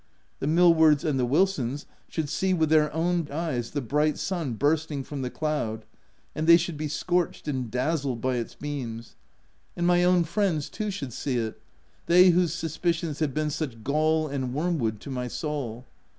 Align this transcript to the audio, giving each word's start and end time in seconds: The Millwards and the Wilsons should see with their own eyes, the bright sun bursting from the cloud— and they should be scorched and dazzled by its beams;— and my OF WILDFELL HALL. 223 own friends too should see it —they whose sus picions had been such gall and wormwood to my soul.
The 0.39 0.47
Millwards 0.47 1.03
and 1.05 1.19
the 1.19 1.27
Wilsons 1.27 1.85
should 2.09 2.27
see 2.27 2.55
with 2.55 2.71
their 2.71 2.91
own 2.91 3.27
eyes, 3.31 3.69
the 3.69 3.81
bright 3.81 4.17
sun 4.17 4.53
bursting 4.53 5.03
from 5.03 5.21
the 5.21 5.29
cloud— 5.29 5.85
and 6.35 6.47
they 6.47 6.57
should 6.57 6.75
be 6.75 6.87
scorched 6.87 7.47
and 7.47 7.69
dazzled 7.69 8.19
by 8.19 8.37
its 8.37 8.55
beams;— 8.55 9.15
and 9.77 9.85
my 9.85 9.97
OF 9.97 10.11
WILDFELL 10.13 10.13
HALL. 10.13 10.23
223 10.23 10.41
own 10.41 10.51
friends 10.51 10.69
too 10.71 10.89
should 10.89 11.13
see 11.13 11.37
it 11.37 11.61
—they 12.07 12.29
whose 12.31 12.51
sus 12.51 12.79
picions 12.79 13.19
had 13.19 13.35
been 13.35 13.51
such 13.51 13.83
gall 13.83 14.27
and 14.27 14.55
wormwood 14.55 14.99
to 15.01 15.11
my 15.11 15.27
soul. 15.27 15.85